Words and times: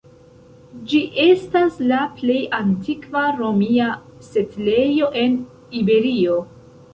Ĝi 0.93 1.01
estas 1.25 1.75
la 1.91 1.99
plej 2.21 2.37
antikva 2.59 3.23
romia 3.43 3.91
setlejo 4.29 5.11
en 5.27 5.37
Iberio. 5.83 6.41